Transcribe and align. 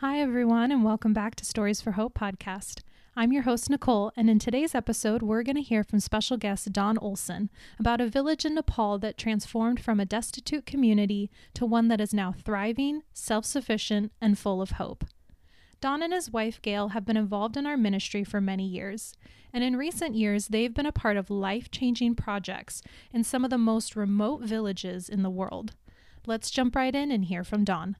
Hi, 0.00 0.18
everyone, 0.18 0.72
and 0.72 0.82
welcome 0.82 1.12
back 1.12 1.34
to 1.34 1.44
Stories 1.44 1.82
for 1.82 1.90
Hope 1.90 2.14
podcast. 2.14 2.80
I'm 3.14 3.34
your 3.34 3.42
host, 3.42 3.68
Nicole, 3.68 4.12
and 4.16 4.30
in 4.30 4.38
today's 4.38 4.74
episode, 4.74 5.20
we're 5.20 5.42
going 5.42 5.56
to 5.56 5.60
hear 5.60 5.84
from 5.84 6.00
special 6.00 6.38
guest 6.38 6.72
Don 6.72 6.96
Olson 6.96 7.50
about 7.78 8.00
a 8.00 8.06
village 8.06 8.46
in 8.46 8.54
Nepal 8.54 8.98
that 9.00 9.18
transformed 9.18 9.78
from 9.78 10.00
a 10.00 10.06
destitute 10.06 10.64
community 10.64 11.30
to 11.52 11.66
one 11.66 11.88
that 11.88 12.00
is 12.00 12.14
now 12.14 12.32
thriving, 12.32 13.02
self 13.12 13.44
sufficient, 13.44 14.10
and 14.22 14.38
full 14.38 14.62
of 14.62 14.70
hope. 14.70 15.04
Don 15.82 16.02
and 16.02 16.14
his 16.14 16.30
wife 16.30 16.62
Gail 16.62 16.88
have 16.88 17.04
been 17.04 17.18
involved 17.18 17.58
in 17.58 17.66
our 17.66 17.76
ministry 17.76 18.24
for 18.24 18.40
many 18.40 18.66
years, 18.66 19.12
and 19.52 19.62
in 19.62 19.76
recent 19.76 20.14
years, 20.14 20.48
they've 20.48 20.72
been 20.72 20.86
a 20.86 20.92
part 20.92 21.18
of 21.18 21.28
life 21.28 21.70
changing 21.70 22.14
projects 22.14 22.80
in 23.12 23.22
some 23.22 23.44
of 23.44 23.50
the 23.50 23.58
most 23.58 23.94
remote 23.94 24.44
villages 24.44 25.10
in 25.10 25.22
the 25.22 25.28
world. 25.28 25.74
Let's 26.24 26.50
jump 26.50 26.74
right 26.74 26.94
in 26.94 27.12
and 27.12 27.26
hear 27.26 27.44
from 27.44 27.64
Don. 27.64 27.96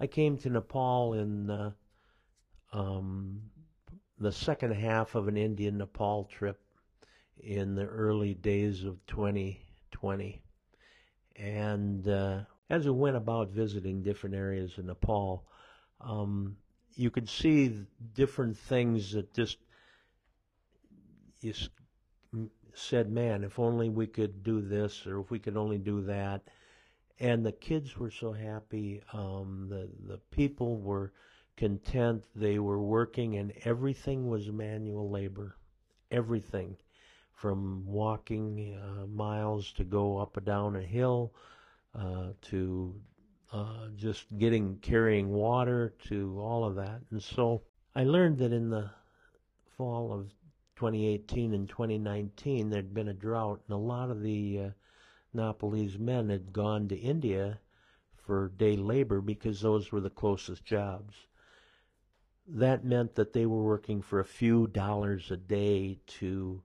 I 0.00 0.06
came 0.06 0.38
to 0.38 0.50
Nepal 0.50 1.14
in 1.14 1.50
uh, 1.50 1.72
um, 2.72 3.42
the 4.18 4.32
second 4.32 4.72
half 4.72 5.14
of 5.14 5.28
an 5.28 5.36
India 5.36 5.70
Nepal 5.72 6.24
trip 6.24 6.60
in 7.40 7.74
the 7.74 7.84
early 7.84 8.34
days 8.34 8.84
of 8.84 9.04
2020. 9.06 10.42
And 11.36 12.06
uh, 12.08 12.40
as 12.70 12.84
we 12.84 12.92
went 12.92 13.16
about 13.16 13.50
visiting 13.50 14.02
different 14.02 14.36
areas 14.36 14.72
in 14.78 14.86
Nepal, 14.86 15.44
um, 16.00 16.56
you 16.94 17.10
could 17.10 17.28
see 17.28 17.86
different 18.14 18.56
things 18.56 19.12
that 19.12 19.32
just 19.34 19.58
you 21.40 21.54
said, 22.74 23.10
man, 23.10 23.44
if 23.44 23.58
only 23.58 23.88
we 23.88 24.06
could 24.06 24.42
do 24.42 24.60
this 24.60 25.06
or 25.06 25.20
if 25.20 25.30
we 25.30 25.38
could 25.38 25.56
only 25.56 25.78
do 25.78 26.02
that 26.02 26.42
and 27.20 27.44
the 27.44 27.52
kids 27.52 27.96
were 27.96 28.10
so 28.10 28.32
happy. 28.32 29.02
Um, 29.12 29.66
the 29.68 29.88
the 30.06 30.18
people 30.30 30.78
were 30.78 31.12
content. 31.56 32.24
They 32.34 32.58
were 32.58 32.82
working, 32.82 33.36
and 33.36 33.52
everything 33.64 34.28
was 34.28 34.50
manual 34.50 35.10
labor. 35.10 35.56
Everything, 36.10 36.76
from 37.34 37.84
walking 37.86 38.78
uh, 38.80 39.06
miles 39.06 39.72
to 39.72 39.84
go 39.84 40.18
up 40.18 40.36
and 40.36 40.46
down 40.46 40.76
a 40.76 40.82
hill, 40.82 41.34
uh, 41.94 42.28
to 42.42 42.94
uh, 43.52 43.88
just 43.96 44.26
getting 44.38 44.76
carrying 44.78 45.28
water 45.28 45.94
to 46.08 46.38
all 46.40 46.64
of 46.64 46.76
that. 46.76 47.00
And 47.10 47.22
so 47.22 47.62
I 47.94 48.04
learned 48.04 48.38
that 48.38 48.52
in 48.52 48.70
the 48.70 48.90
fall 49.76 50.12
of 50.12 50.30
2018 50.76 51.54
and 51.54 51.68
2019 51.68 52.70
there'd 52.70 52.94
been 52.94 53.08
a 53.08 53.14
drought, 53.14 53.60
and 53.66 53.74
a 53.74 53.78
lot 53.78 54.10
of 54.10 54.22
the 54.22 54.72
Nepalese 55.38 55.98
men 55.98 56.30
had 56.30 56.52
gone 56.52 56.88
to 56.88 56.96
India 56.96 57.60
for 58.16 58.48
day 58.48 58.76
labor 58.76 59.20
because 59.20 59.60
those 59.60 59.92
were 59.92 60.00
the 60.00 60.10
closest 60.10 60.64
jobs. 60.64 61.14
That 62.46 62.84
meant 62.84 63.14
that 63.14 63.32
they 63.32 63.46
were 63.46 63.62
working 63.62 64.02
for 64.02 64.18
a 64.18 64.24
few 64.24 64.66
dollars 64.66 65.30
a 65.30 65.36
day 65.36 66.00
to 66.18 66.62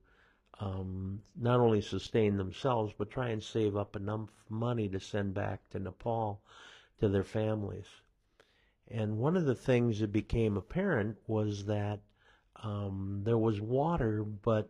um, 0.59 1.21
not 1.35 1.59
only 1.59 1.81
sustain 1.81 2.37
themselves, 2.37 2.93
but 2.97 3.11
try 3.11 3.29
and 3.29 3.43
save 3.43 3.75
up 3.75 3.95
enough 3.95 4.29
money 4.49 4.89
to 4.89 4.99
send 4.99 5.33
back 5.33 5.69
to 5.69 5.79
Nepal 5.79 6.41
to 6.99 7.09
their 7.09 7.23
families. 7.23 7.87
And 8.87 9.17
one 9.17 9.37
of 9.37 9.45
the 9.45 9.55
things 9.55 9.99
that 9.99 10.11
became 10.11 10.57
apparent 10.57 11.17
was 11.27 11.65
that 11.65 11.99
um, 12.63 13.21
there 13.23 13.37
was 13.37 13.61
water, 13.61 14.23
but 14.23 14.69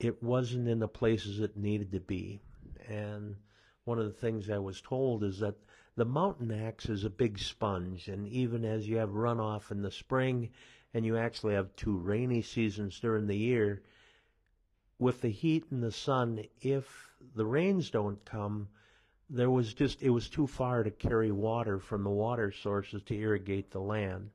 it 0.00 0.22
wasn't 0.22 0.68
in 0.68 0.78
the 0.78 0.88
places 0.88 1.40
it 1.40 1.56
needed 1.56 1.92
to 1.92 2.00
be. 2.00 2.40
And 2.88 3.36
one 3.84 3.98
of 3.98 4.06
the 4.06 4.12
things 4.12 4.48
I 4.48 4.58
was 4.58 4.80
told 4.80 5.22
is 5.22 5.38
that 5.40 5.56
the 5.94 6.04
mountain 6.04 6.50
acts 6.50 6.88
is 6.88 7.04
a 7.04 7.10
big 7.10 7.38
sponge, 7.38 8.08
and 8.08 8.26
even 8.28 8.64
as 8.64 8.88
you 8.88 8.96
have 8.96 9.10
runoff 9.10 9.70
in 9.70 9.82
the 9.82 9.90
spring, 9.90 10.50
and 10.94 11.04
you 11.04 11.16
actually 11.16 11.54
have 11.54 11.74
two 11.76 11.96
rainy 11.96 12.40
seasons 12.40 12.98
during 13.00 13.26
the 13.26 13.36
year, 13.36 13.82
with 14.98 15.20
the 15.20 15.28
heat 15.28 15.64
and 15.70 15.82
the 15.82 15.92
sun, 15.92 16.44
if 16.60 17.10
the 17.34 17.46
rains 17.46 17.90
don't 17.90 18.24
come, 18.24 18.68
there 19.30 19.50
was 19.50 19.74
just 19.74 20.02
it 20.02 20.10
was 20.10 20.28
too 20.28 20.46
far 20.46 20.82
to 20.82 20.90
carry 20.90 21.30
water 21.30 21.78
from 21.78 22.04
the 22.04 22.10
water 22.10 22.50
sources 22.50 23.02
to 23.02 23.14
irrigate 23.14 23.70
the 23.70 23.80
land. 23.80 24.30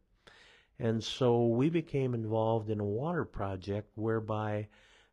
And 0.79 1.03
so 1.03 1.47
we 1.47 1.69
became 1.69 2.13
involved 2.13 2.69
in 2.69 2.79
a 2.79 2.85
water 2.85 3.25
project 3.25 3.89
whereby 3.95 4.67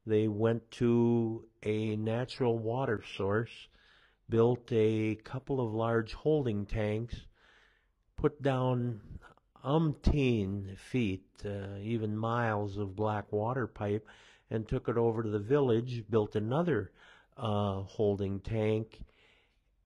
they 0.06 0.28
went 0.28 0.70
to 0.72 1.44
a 1.62 1.96
natural 1.96 2.58
water 2.58 3.02
source, 3.16 3.68
built 4.28 4.70
a 4.72 5.16
couple 5.16 5.60
of 5.60 5.74
large 5.74 6.14
holding 6.14 6.66
tanks, 6.66 7.16
put 8.16 8.42
down 8.42 9.00
umpteen 9.64 10.76
feet, 10.78 11.24
uh, 11.44 11.78
even 11.82 12.16
miles 12.16 12.78
of 12.78 12.96
black 12.96 13.30
water 13.32 13.66
pipe, 13.66 14.06
and 14.50 14.66
took 14.66 14.88
it 14.88 14.96
over 14.96 15.22
to 15.22 15.28
the 15.28 15.38
village, 15.38 16.04
built 16.08 16.34
another 16.34 16.90
uh, 17.36 17.82
holding 17.82 18.40
tank, 18.40 19.04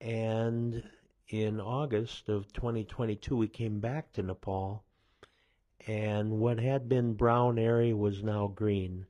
and 0.00 0.82
in 1.28 1.60
August 1.60 2.28
of 2.28 2.52
2022 2.52 3.36
we 3.36 3.48
came 3.48 3.81
back 3.81 4.12
to 4.12 4.22
Nepal, 4.22 4.84
and 5.86 6.31
what 6.31 6.58
had 6.58 6.88
been 6.88 7.14
brown 7.14 7.58
area 7.58 7.96
was 7.96 8.22
now 8.22 8.46
green. 8.46 9.06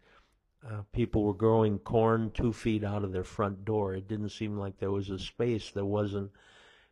Uh, 0.67 0.83
people 0.93 1.25
were 1.25 1.35
growing 1.35 1.79
corn 1.79 2.31
two 2.31 2.53
feet 2.53 2.85
out 2.85 3.05
of 3.05 3.13
their 3.13 3.25
front 3.25 3.65
door. 3.65 3.95
It 3.95 4.09
didn't 4.09 4.31
seem 4.31 4.57
like 4.57 4.79
there 4.79 4.91
was 4.91 5.11
a 5.11 5.19
space 5.19 5.71
that 5.73 5.85
wasn't 5.85 6.31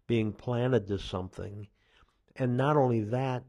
being 0.07 0.33
planted 0.33 0.87
to 0.89 0.99
something. 0.99 1.69
And 2.37 2.57
not 2.57 2.77
only 2.77 3.01
that, 3.05 3.45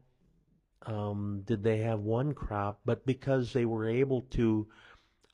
um, 0.86 1.42
did 1.44 1.62
they 1.62 1.78
have 1.78 2.00
one 2.00 2.32
crop, 2.32 2.80
but 2.84 3.04
because 3.04 3.52
they 3.52 3.66
were 3.66 3.88
able 3.88 4.22
to 4.30 4.66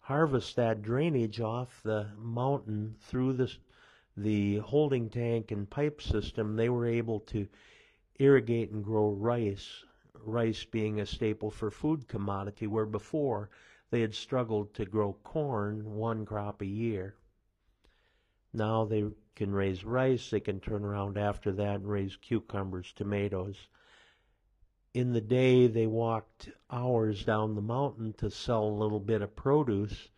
harvest 0.00 0.56
that 0.56 0.82
drainage 0.82 1.40
off 1.40 1.82
the 1.84 2.08
mountain 2.16 2.96
through 3.00 3.34
the 3.34 3.52
the 4.16 4.56
holding 4.58 5.08
tank 5.08 5.52
and 5.52 5.70
pipe 5.70 6.02
system, 6.02 6.56
they 6.56 6.68
were 6.68 6.86
able 6.86 7.20
to 7.20 7.46
irrigate 8.18 8.70
and 8.70 8.84
grow 8.84 9.10
rice. 9.10 9.84
Rice 10.14 10.64
being 10.64 11.00
a 11.00 11.06
staple 11.06 11.50
for 11.50 11.70
food 11.70 12.08
commodity, 12.08 12.66
where 12.66 12.86
before 12.86 13.50
they 13.90 14.00
had 14.00 14.14
struggled 14.14 14.72
to 14.74 14.84
grow 14.84 15.12
corn 15.24 15.96
one 15.96 16.24
crop 16.24 16.62
a 16.62 16.66
year. 16.66 17.16
Now 18.52 18.84
they 18.84 19.04
can 19.34 19.52
raise 19.52 19.84
rice, 19.84 20.30
they 20.30 20.40
can 20.40 20.60
turn 20.60 20.84
around 20.84 21.16
after 21.18 21.52
that 21.52 21.76
and 21.76 21.88
raise 21.88 22.16
cucumbers, 22.16 22.92
tomatoes. 22.92 23.68
In 24.92 25.12
the 25.12 25.20
day, 25.20 25.66
they 25.66 25.86
walked 25.86 26.50
hours 26.70 27.24
down 27.24 27.54
the 27.54 27.62
mountain 27.62 28.12
to 28.14 28.30
sell 28.30 28.64
a 28.64 28.80
little 28.82 29.00
bit 29.00 29.22
of 29.22 29.36
produce. 29.36 30.08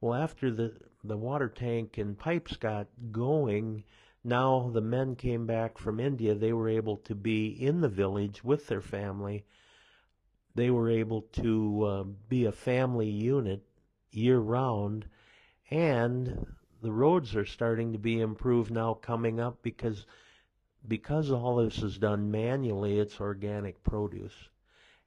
Well, 0.00 0.14
after 0.14 0.50
the, 0.50 0.74
the 1.02 1.16
water 1.16 1.48
tank 1.48 1.98
and 1.98 2.18
pipes 2.18 2.56
got 2.56 2.88
going, 3.10 3.84
now 4.22 4.70
the 4.72 4.80
men 4.80 5.16
came 5.16 5.46
back 5.46 5.78
from 5.78 5.98
India. 5.98 6.34
They 6.34 6.52
were 6.52 6.68
able 6.68 6.96
to 6.98 7.14
be 7.14 7.48
in 7.48 7.80
the 7.80 7.88
village 7.88 8.44
with 8.44 8.68
their 8.68 8.80
family 8.80 9.44
they 10.54 10.70
were 10.70 10.90
able 10.90 11.22
to 11.32 11.84
uh, 11.84 12.02
be 12.28 12.44
a 12.44 12.52
family 12.52 13.08
unit 13.08 13.62
year 14.10 14.38
round, 14.38 15.06
and 15.70 16.46
the 16.82 16.92
roads 16.92 17.34
are 17.34 17.44
starting 17.44 17.92
to 17.92 17.98
be 17.98 18.20
improved 18.20 18.70
now 18.70 18.94
coming 18.94 19.40
up 19.40 19.62
because 19.62 20.06
because 20.86 21.30
all 21.30 21.56
this 21.56 21.78
is 21.78 21.96
done 21.96 22.30
manually, 22.30 22.98
it's 22.98 23.20
organic 23.20 23.82
produce, 23.84 24.34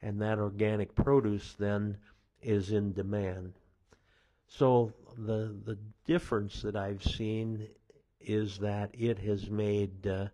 and 0.01 0.21
that 0.21 0.39
organic 0.39 0.95
produce 0.95 1.53
then 1.59 1.97
is 2.41 2.71
in 2.71 2.93
demand. 2.93 3.53
So 4.47 4.93
the 5.17 5.55
the 5.65 5.77
difference 6.05 6.61
that 6.61 6.75
I've 6.75 7.03
seen 7.03 7.67
is 8.21 8.57
that 8.59 8.89
it 8.93 9.19
has 9.19 9.49
made 9.49 10.07
uh, 10.07 10.27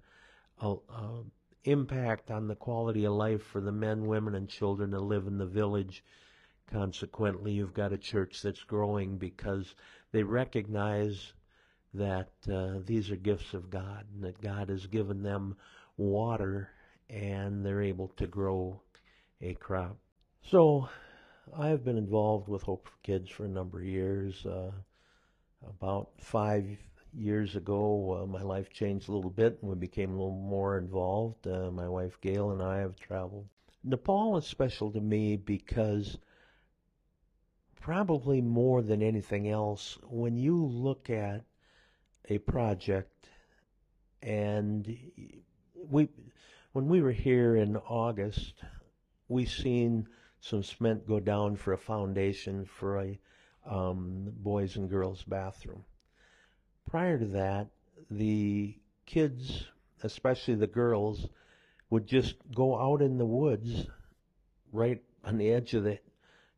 a, 0.61 0.73
a 0.73 1.23
impact 1.63 2.31
on 2.31 2.47
the 2.47 2.55
quality 2.55 3.05
of 3.05 3.13
life 3.13 3.43
for 3.43 3.61
the 3.61 3.71
men, 3.71 4.05
women, 4.05 4.35
and 4.35 4.49
children 4.49 4.91
that 4.91 5.01
live 5.01 5.27
in 5.27 5.37
the 5.37 5.45
village. 5.45 6.03
Consequently, 6.71 7.53
you've 7.53 7.73
got 7.73 7.93
a 7.93 7.97
church 7.97 8.41
that's 8.41 8.63
growing 8.63 9.17
because 9.17 9.75
they 10.11 10.23
recognize 10.23 11.33
that 11.93 12.31
uh, 12.51 12.79
these 12.85 13.11
are 13.11 13.17
gifts 13.17 13.53
of 13.53 13.69
God 13.69 14.05
and 14.13 14.23
that 14.23 14.41
God 14.41 14.69
has 14.69 14.87
given 14.87 15.21
them 15.21 15.57
water 15.97 16.69
and 17.09 17.65
they're 17.65 17.81
able 17.81 18.07
to 18.09 18.27
grow 18.27 18.81
a 19.41 19.53
crop. 19.55 19.97
So, 20.43 20.87
I've 21.57 21.83
been 21.83 21.97
involved 21.97 22.47
with 22.47 22.61
Hope 22.61 22.87
for 22.87 22.97
Kids 23.03 23.29
for 23.29 23.45
a 23.45 23.49
number 23.49 23.79
of 23.79 23.85
years. 23.85 24.45
Uh, 24.45 24.71
about 25.67 26.09
five 26.19 26.77
years 27.13 27.55
ago, 27.55 28.21
uh, 28.21 28.25
my 28.25 28.41
life 28.41 28.71
changed 28.71 29.09
a 29.09 29.11
little 29.11 29.29
bit 29.29 29.59
and 29.61 29.69
we 29.69 29.75
became 29.75 30.09
a 30.09 30.13
little 30.13 30.31
more 30.31 30.77
involved. 30.77 31.45
Uh, 31.47 31.71
my 31.71 31.87
wife 31.87 32.19
Gail 32.21 32.51
and 32.51 32.61
I 32.61 32.79
have 32.79 32.95
traveled. 32.95 33.47
Nepal 33.83 34.37
is 34.37 34.45
special 34.45 34.91
to 34.91 35.01
me 35.01 35.37
because 35.37 36.17
probably 37.79 38.41
more 38.41 38.81
than 38.81 39.01
anything 39.01 39.49
else, 39.49 39.97
when 40.03 40.37
you 40.37 40.63
look 40.65 41.09
at 41.09 41.43
a 42.29 42.37
project 42.37 43.27
and 44.21 44.95
we, 45.89 46.07
when 46.73 46.87
we 46.87 47.01
were 47.01 47.11
here 47.11 47.55
in 47.55 47.75
August 47.75 48.63
we 49.31 49.45
seen 49.45 50.07
some 50.41 50.61
cement 50.61 51.07
go 51.07 51.19
down 51.19 51.55
for 51.55 51.71
a 51.73 51.77
foundation 51.77 52.65
for 52.65 52.99
a 52.99 53.19
um, 53.65 54.27
boys 54.37 54.75
and 54.75 54.89
girls 54.89 55.23
bathroom. 55.23 55.83
Prior 56.91 57.17
to 57.17 57.25
that, 57.27 57.67
the 58.09 58.75
kids, 59.05 59.63
especially 60.03 60.55
the 60.55 60.67
girls, 60.67 61.25
would 61.89 62.05
just 62.05 62.35
go 62.53 62.77
out 62.77 63.01
in 63.01 63.17
the 63.17 63.25
woods 63.25 63.87
right 64.73 65.01
on 65.23 65.37
the 65.37 65.51
edge 65.51 65.73
of 65.73 65.85
the 65.85 65.99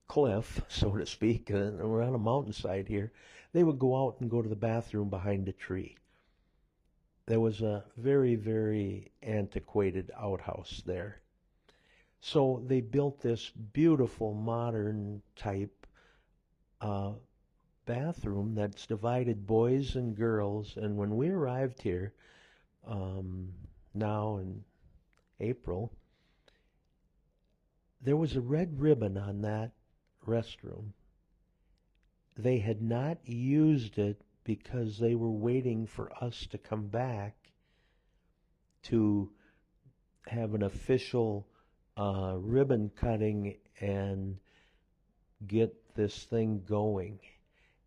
cliff, 0.07 0.59
so 0.69 0.97
to 0.97 1.05
speak, 1.05 1.51
and 1.51 1.77
we're 1.77 2.01
on 2.01 2.15
a 2.15 2.17
mountainside 2.17 2.87
here. 2.87 3.11
They 3.51 3.63
would 3.63 3.77
go 3.77 3.95
out 3.95 4.21
and 4.21 4.31
go 4.31 4.41
to 4.41 4.49
the 4.49 4.55
bathroom 4.55 5.11
behind 5.11 5.47
a 5.49 5.51
tree. 5.51 5.97
There 7.27 7.39
was 7.39 7.61
a 7.61 7.83
very, 7.97 8.33
very 8.33 9.11
antiquated 9.21 10.09
outhouse 10.19 10.81
there. 10.83 11.21
So 12.21 12.63
they 12.65 12.81
built 12.81 13.21
this 13.21 13.51
beautiful 13.51 14.33
modern 14.33 15.21
type 15.35 15.85
uh, 16.81 17.11
bathroom 17.85 18.55
that's 18.55 18.87
divided 18.87 19.45
boys 19.45 19.95
and 19.95 20.15
girls. 20.15 20.75
And 20.77 20.97
when 20.97 21.15
we 21.15 21.29
arrived 21.29 21.81
here, 21.81 22.13
um, 22.87 23.49
now 23.93 24.37
in 24.37 24.63
April, 25.39 25.91
there 28.01 28.17
was 28.17 28.35
a 28.35 28.41
red 28.41 28.79
ribbon 28.79 29.17
on 29.17 29.41
that 29.41 29.71
restroom. 30.27 30.91
They 32.37 32.59
had 32.59 32.81
not 32.81 33.17
used 33.25 33.97
it 33.97 34.21
because 34.43 34.97
they 34.97 35.15
were 35.15 35.31
waiting 35.31 35.85
for 35.85 36.11
us 36.21 36.47
to 36.47 36.57
come 36.57 36.87
back 36.87 37.35
to 38.83 39.31
have 40.27 40.53
an 40.53 40.63
official 40.63 41.47
uh, 41.97 42.35
ribbon 42.37 42.91
cutting 42.95 43.55
and 43.79 44.37
get 45.45 45.95
this 45.95 46.23
thing 46.25 46.63
going. 46.67 47.19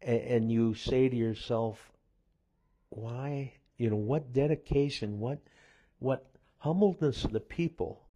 And, 0.06 0.20
and 0.22 0.52
you 0.52 0.72
say 0.74 1.10
to 1.10 1.16
yourself, 1.16 1.92
why? 2.88 3.52
You 3.76 3.90
know, 3.90 3.96
what 3.96 4.32
dedication, 4.32 5.20
what, 5.20 5.40
what 5.98 6.24
humbleness 6.58 7.24
of 7.24 7.32
the 7.32 7.40
people 7.40 8.06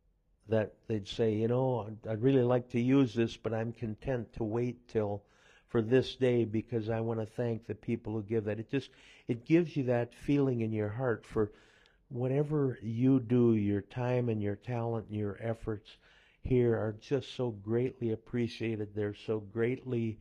that 0.48 0.72
they'd 0.88 1.08
say, 1.08 1.34
you 1.34 1.48
know, 1.48 1.90
I'd 2.08 2.22
really 2.22 2.42
like 2.42 2.70
to 2.70 2.81
use 2.81 3.14
this, 3.14 3.37
but 3.37 3.52
I'm 3.52 3.72
content 3.72 4.32
to 4.34 4.44
wait 4.44 4.88
till 4.88 5.22
for 5.69 5.82
this 5.82 6.16
day 6.16 6.44
because 6.44 6.90
I 6.90 7.00
want 7.00 7.20
to 7.20 7.26
thank 7.26 7.66
the 7.66 7.75
people 7.75 8.12
who 8.12 8.22
give 8.22 8.44
that. 8.44 8.58
It 8.58 8.70
just 8.70 8.90
it 9.28 9.44
gives 9.44 9.76
you 9.76 9.84
that 9.84 10.14
feeling 10.14 10.62
in 10.62 10.72
your 10.72 10.88
heart 10.88 11.25
for 11.25 11.52
whatever 12.08 12.78
you 12.82 13.20
do, 13.20 13.54
your 13.54 13.82
time 13.82 14.28
and 14.28 14.42
your 14.42 14.56
talent 14.56 15.06
and 15.08 15.16
your 15.16 15.38
efforts 15.40 15.96
here 16.42 16.75
are 16.75 16.96
just 17.00 17.37
so 17.37 17.50
greatly 17.50 18.10
appreciated. 18.10 18.88
They're 18.94 19.14
so 19.14 19.38
greatly 19.38 20.19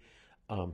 um, 0.49 0.73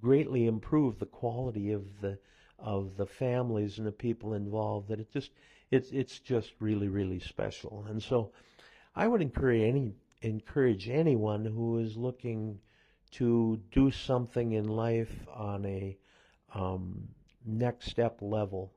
greatly 0.00 0.46
improve 0.46 0.98
the 0.98 1.06
quality 1.06 1.72
of 1.72 2.00
the 2.00 2.18
of 2.58 2.96
the 2.96 3.06
families 3.06 3.78
and 3.78 3.86
the 3.86 3.92
people 3.92 4.34
involved 4.34 4.88
that 4.88 4.98
it 4.98 5.12
just 5.12 5.30
it's 5.70 5.90
it's 5.92 6.18
just 6.18 6.52
really 6.60 6.88
really 6.88 7.20
special. 7.20 7.84
And 7.88 8.02
so 8.02 8.32
I 8.94 9.06
would 9.06 9.22
encourage 9.22 9.62
any 9.62 9.94
encourage 10.22 10.88
anyone 10.88 11.44
who 11.44 11.78
is 11.78 11.96
looking 11.96 12.58
to 13.12 13.60
do 13.70 13.90
something 13.90 14.52
in 14.52 14.66
life 14.68 15.26
on 15.32 15.64
a 15.64 15.96
um, 16.54 17.08
next 17.44 17.86
step 17.86 18.18
level. 18.20 18.72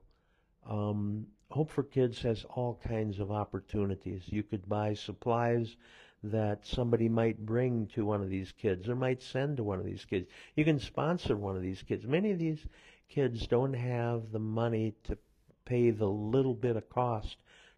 Um, 0.66 1.28
Hope 1.50 1.70
for 1.70 1.84
Kids 1.84 2.22
has 2.22 2.46
all 2.46 2.80
kinds 2.88 3.20
of 3.20 3.32
opportunities. 3.32 4.24
You 4.28 4.44
could 4.44 4.70
buy 4.70 4.94
supplies 4.94 5.76
that 6.24 6.66
somebody 6.66 7.10
might 7.10 7.46
bring 7.46 7.88
to 7.88 8.06
one 8.06 8.22
of 8.22 8.30
these 8.30 8.52
kids 8.52 8.88
or 8.88 8.96
might 8.96 9.22
send 9.22 9.58
to 9.58 9.64
one 9.64 9.80
of 9.80 9.86
these 9.86 10.06
kids. 10.06 10.28
You 10.56 10.64
can 10.64 10.80
sponsor 10.80 11.36
one 11.36 11.56
of 11.56 11.64
these 11.64 11.82
kids. 11.82 12.06
Many 12.06 12.32
of 12.32 12.40
these 12.40 12.66
kids 13.10 13.48
don't 13.48 13.74
have 13.74 14.32
the 14.32 14.40
money 14.40 14.94
to 15.06 15.18
pay 15.66 15.90
the 15.90 16.08
little 16.08 16.54
bit 16.54 16.76
of 16.76 16.90
cost 16.90 17.38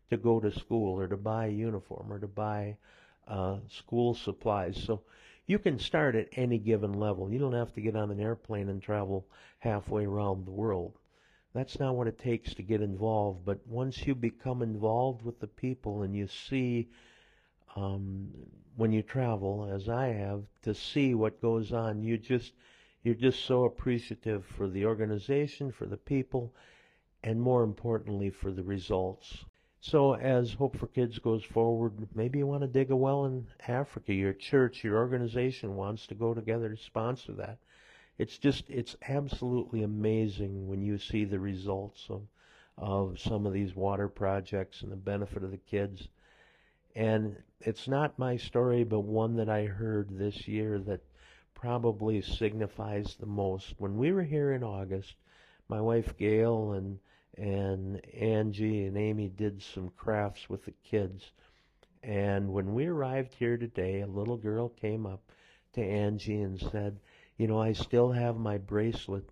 to 0.10 0.18
go 0.18 0.40
to 0.40 0.52
school 0.52 1.00
or 1.00 1.08
to 1.08 1.18
buy 1.18 1.46
a 1.46 1.52
uniform 1.52 2.12
or 2.12 2.20
to 2.20 2.28
buy 2.28 2.78
uh, 3.28 3.58
school 3.70 4.14
supplies. 4.14 4.82
So 4.84 5.04
you 5.46 5.58
can 5.60 5.80
start 5.80 6.16
at 6.16 6.30
any 6.34 6.58
given 6.58 6.94
level. 6.94 7.32
You 7.32 7.40
don't 7.40 7.54
have 7.54 7.74
to 7.74 7.82
get 7.82 7.96
on 7.96 8.12
an 8.12 8.20
airplane 8.20 8.70
and 8.70 8.82
travel 8.82 9.28
halfway 9.60 10.06
around 10.06 10.46
the 10.46 10.52
world. 10.52 10.98
That's 11.54 11.80
not 11.80 11.96
what 11.96 12.08
it 12.08 12.18
takes 12.18 12.54
to 12.56 12.64
get 12.64 12.82
involved. 12.82 13.46
But 13.46 13.66
once 13.68 14.06
you 14.06 14.16
become 14.16 14.62
involved 14.62 15.22
with 15.22 15.40
the 15.40 15.48
people 15.48 16.02
and 16.02 16.16
you 16.16 16.28
see, 16.28 16.90
um, 17.76 18.30
when 18.76 18.92
you 18.92 19.02
travel, 19.02 19.70
as 19.72 19.90
I 19.90 20.08
have, 20.08 20.44
to 20.64 20.74
see 20.74 21.14
what 21.14 21.42
goes 21.42 21.72
on, 21.72 22.04
you 22.04 22.18
just 22.18 22.54
you're 23.04 23.16
just 23.16 23.46
so 23.46 23.66
appreciative 23.66 24.46
for 24.46 24.70
the 24.70 24.86
organization, 24.86 25.72
for 25.72 25.86
the 25.86 25.98
people, 25.98 26.54
and 27.22 27.42
more 27.42 27.64
importantly, 27.64 28.30
for 28.30 28.52
the 28.52 28.64
results. 28.64 29.44
So 29.82 30.16
as 30.16 30.54
Hope 30.54 30.78
for 30.78 30.88
Kids 30.88 31.20
goes 31.20 31.44
forward, 31.44 32.08
maybe 32.16 32.40
you 32.40 32.48
want 32.48 32.62
to 32.62 32.68
dig 32.68 32.92
a 32.92 32.96
well 32.96 33.26
in 33.26 33.48
Africa. 33.68 34.14
Your 34.14 34.32
church, 34.32 34.82
your 34.82 34.98
organization 34.98 35.76
wants 35.76 36.08
to 36.08 36.16
go 36.16 36.34
together 36.34 36.70
to 36.70 36.78
sponsor 36.78 37.34
that. 37.34 37.58
It's 38.18 38.38
just, 38.38 38.64
it's 38.70 38.96
absolutely 39.10 39.84
amazing 39.84 40.70
when 40.70 40.82
you 40.82 40.98
see 40.98 41.26
the 41.26 41.40
results 41.40 42.08
of, 42.10 42.22
of 42.78 43.20
some 43.20 43.46
of 43.46 43.52
these 43.52 43.76
water 43.76 44.08
projects 44.08 44.82
and 44.82 44.92
the 44.92 44.96
benefit 44.96 45.44
of 45.44 45.52
the 45.52 45.58
kids. 45.58 46.08
And 46.96 47.38
it's 47.60 47.88
not 47.88 48.20
my 48.20 48.38
story, 48.38 48.84
but 48.84 49.02
one 49.02 49.36
that 49.38 49.50
I 49.50 49.66
heard 49.66 50.10
this 50.10 50.48
year 50.48 50.80
that 50.80 51.02
probably 51.54 52.22
signifies 52.22 53.16
the 53.16 53.26
most. 53.26 53.74
When 53.78 53.98
we 53.98 54.12
were 54.12 54.24
here 54.24 54.52
in 54.52 54.64
August, 54.64 55.16
my 55.70 55.82
wife 55.82 56.18
Gail 56.18 56.74
and 56.74 57.00
and 57.36 58.06
Angie 58.14 58.86
and 58.86 58.98
Amy 58.98 59.28
did 59.30 59.62
some 59.62 59.90
crafts 59.98 60.50
with 60.50 60.66
the 60.66 60.74
kids. 60.84 61.32
And 62.04 62.54
when 62.54 62.74
we 62.74 62.86
arrived 62.86 63.34
here 63.34 63.58
today, 63.58 64.02
a 64.02 64.08
little 64.08 64.38
girl 64.38 64.70
came 64.70 65.06
up 65.06 65.32
to 65.74 65.82
Angie 65.82 66.42
and 66.42 66.60
said, 66.60 67.00
You 67.38 67.48
know, 67.48 67.60
I 67.60 67.74
still 67.74 68.12
have 68.12 68.38
my 68.38 68.58
bracelet 68.58 69.30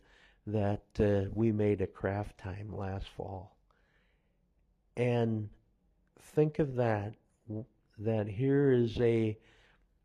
that 0.47 0.83
uh, 0.99 1.29
we 1.33 1.51
made 1.51 1.81
at 1.81 1.93
craft 1.93 2.37
time 2.39 2.75
last 2.75 3.07
fall. 3.09 3.55
And 4.97 5.49
think 6.19 6.59
of 6.59 6.75
that, 6.75 7.13
that 7.99 8.27
here 8.27 8.71
is 8.71 8.99
a 8.99 9.37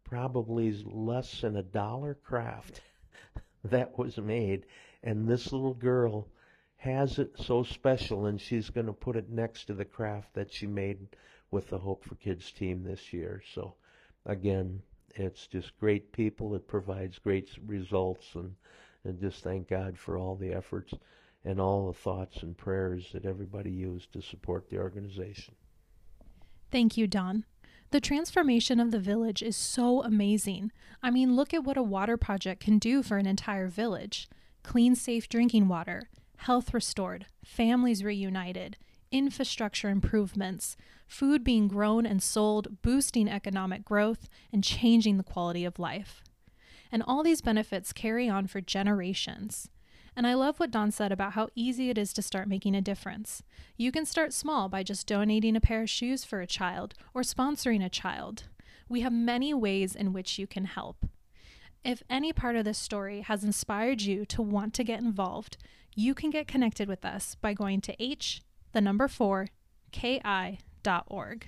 probably 0.05 0.73
less 0.85 1.41
than 1.41 1.57
a 1.57 1.63
dollar 1.63 2.15
craft 2.15 2.81
that 3.65 3.99
was 3.99 4.19
made. 4.19 4.67
And 5.03 5.29
this 5.29 5.53
little 5.53 5.75
girl 5.75 6.29
has 6.77 7.19
it 7.19 7.33
so 7.39 7.63
special, 7.63 8.27
and 8.27 8.41
she's 8.41 8.71
going 8.71 8.87
to 8.87 8.93
put 8.93 9.17
it 9.17 9.31
next 9.31 9.65
to 9.67 9.75
the 9.75 9.85
craft 9.85 10.35
that 10.35 10.53
she 10.53 10.67
made 10.67 10.99
with 11.51 11.69
the 11.69 11.79
Hope 11.79 12.05
for 12.05 12.15
Kids 12.17 12.53
team 12.53 12.85
this 12.85 13.13
year. 13.13 13.43
So, 13.55 13.75
again, 14.25 14.83
it's 15.15 15.47
just 15.47 15.79
great 15.79 16.13
people. 16.13 16.55
It 16.55 16.69
provides 16.69 17.19
great 17.19 17.51
results, 17.67 18.35
and, 18.35 18.55
and 19.05 19.21
just 19.21 19.43
thank 19.43 19.69
God 19.69 19.99
for 19.99 20.19
all 20.19 20.37
the 20.37 20.53
efforts 20.53 20.93
and 21.45 21.61
all 21.61 21.87
the 21.87 21.99
thoughts 21.99 22.43
and 22.43 22.57
prayers 22.57 23.11
that 23.13 23.25
everybody 23.25 23.71
used 23.71 24.13
to 24.13 24.21
support 24.21 24.69
the 24.69 24.79
organization. 24.79 25.55
Thank 26.71 26.97
you, 26.97 27.07
Don. 27.07 27.45
The 27.91 28.01
transformation 28.01 28.81
of 28.81 28.91
the 28.91 28.99
village 28.99 29.43
is 29.43 29.57
so 29.57 30.03
amazing. 30.03 30.73
I 31.03 31.11
mean, 31.11 31.37
look 31.37 31.55
at 31.55 31.65
what 31.65 31.77
a 31.77 31.83
water 31.83 32.17
project 32.17 32.61
can 32.61 32.79
do 32.79 33.03
for 33.03 33.19
an 33.19 33.27
entire 33.27 33.69
village 33.69 34.29
clean, 34.63 34.97
safe 34.97 35.29
drinking 35.29 35.69
water, 35.69 36.03
health 36.39 36.75
restored, 36.75 37.27
families 37.45 38.03
reunited, 38.03 38.77
infrastructure 39.13 39.89
improvements, 39.89 40.77
food 41.07 41.45
being 41.45 41.69
grown 41.69 42.05
and 42.05 42.21
sold, 42.21 42.83
boosting 42.83 43.29
economic 43.29 43.85
growth, 43.85 44.29
and 44.53 44.65
changing 44.65 45.17
the 45.17 45.23
quality 45.23 45.65
of 45.65 45.79
life. 45.79 46.25
And 46.91 47.03
all 47.07 47.23
these 47.23 47.41
benefits 47.41 47.93
carry 47.93 48.29
on 48.29 48.49
for 48.49 48.61
generations. 48.61 49.69
And 50.17 50.27
I 50.27 50.33
love 50.33 50.59
what 50.59 50.71
Don 50.71 50.91
said 50.91 51.13
about 51.13 51.35
how 51.35 51.51
easy 51.55 51.91
it 51.91 51.99
is 51.99 52.15
to 52.15 52.23
start 52.23 52.49
making 52.49 52.75
a 52.75 52.81
difference. 52.81 53.43
You 53.77 53.93
can 53.93 54.07
start 54.07 54.33
small 54.33 54.71
by 54.71 54.83
just 54.83 55.07
donating 55.07 55.55
a 55.55 55.61
pair 55.61 55.83
of 55.83 55.91
shoes 55.91 56.25
for 56.25 56.41
a 56.41 56.47
child 56.47 56.95
or 57.13 57.21
sponsoring 57.21 57.85
a 57.85 57.91
child. 57.91 58.45
We 58.89 59.03
have 59.03 59.13
many 59.13 59.53
ways 59.53 59.95
in 59.95 60.15
which 60.15 60.39
you 60.39 60.47
can 60.47 60.65
help. 60.65 61.05
If 61.85 62.03
any 62.09 62.33
part 62.33 62.57
of 62.57 62.65
this 62.65 62.79
story 62.79 63.21
has 63.21 63.45
inspired 63.45 64.01
you 64.01 64.25
to 64.27 64.41
want 64.41 64.73
to 64.75 64.85
get 64.85 65.01
involved, 65.01 65.59
you 65.95 66.15
can 66.15 66.31
get 66.31 66.49
connected 66.49 66.89
with 66.89 67.05
us 67.05 67.37
by 67.37 67.53
going 67.53 67.83
to 67.83 68.03
h, 68.03 68.41
the 68.73 68.81
number 68.81 69.09
4, 69.09 69.49
ki.org. 69.93 71.47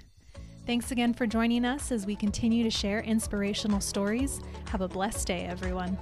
Thanks 0.66 0.90
again 0.90 1.14
for 1.14 1.26
joining 1.26 1.64
us 1.64 1.90
as 1.90 2.04
we 2.04 2.14
continue 2.14 2.62
to 2.62 2.70
share 2.70 3.00
inspirational 3.00 3.80
stories. 3.80 4.40
Have 4.68 4.82
a 4.82 4.88
blessed 4.88 5.26
day, 5.26 5.44
everyone. 5.44 5.96